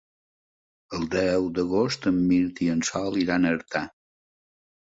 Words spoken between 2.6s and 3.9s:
i en Sol iran a Artà.